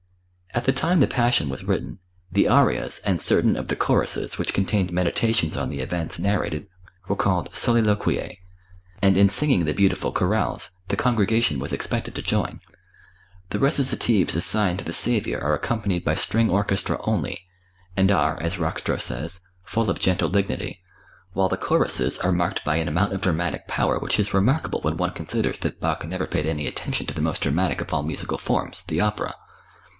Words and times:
At 0.53 0.65
the 0.65 0.71
time 0.73 0.99
the 0.99 1.07
"Passion" 1.07 1.47
was 1.47 1.63
written, 1.63 1.99
the 2.31 2.47
arias 2.47 2.99
and 3.05 3.21
certain 3.21 3.55
of 3.55 3.67
the 3.67 3.75
choruses 3.75 4.37
which 4.37 4.53
contained 4.53 4.91
meditations 4.91 5.55
on 5.55 5.69
the 5.69 5.79
events 5.79 6.17
narrated 6.19 6.67
were 7.07 7.15
called 7.15 7.51
"Soliloquiæ"; 7.53 8.35
and 9.01 9.15
in 9.15 9.29
singing 9.29 9.63
the 9.63 9.75
beautiful 9.75 10.11
chorales, 10.11 10.71
the 10.87 10.97
congregation 10.97 11.59
was 11.59 11.71
expected 11.71 12.15
to 12.15 12.21
join. 12.21 12.59
The 13.51 13.59
recitatives 13.59 14.35
assigned 14.35 14.79
to 14.79 14.85
the 14.85 14.91
Saviour 14.91 15.39
are 15.41 15.53
accompanied 15.53 16.03
by 16.03 16.15
string 16.15 16.49
orchestra 16.49 16.97
only, 17.03 17.39
and 17.95 18.11
are, 18.11 18.41
as 18.41 18.55
Rockstro 18.57 18.99
says, 18.99 19.41
full 19.63 19.89
of 19.89 19.99
gentle 19.99 20.29
dignity, 20.29 20.81
while 21.33 21.47
the 21.47 21.57
choruses 21.57 22.17
are 22.19 22.31
marked 22.31 22.65
by 22.65 22.77
an 22.77 22.87
amount 22.87 23.13
of 23.13 23.21
dramatic 23.21 23.67
power 23.67 23.99
which 23.99 24.19
is 24.19 24.33
remarkable 24.33 24.81
when 24.81 24.97
one 24.97 25.11
considers 25.13 25.59
that 25.59 25.79
Bach 25.79 26.05
never 26.05 26.25
paid 26.27 26.47
any 26.47 26.67
attention 26.67 27.05
to 27.05 27.13
the 27.13 27.21
most 27.21 27.43
dramatic 27.43 27.81
of 27.81 27.93
all 27.93 28.03
musical 28.03 28.39
forms, 28.39 28.81
the 28.87 28.99
opera. 28.99 29.35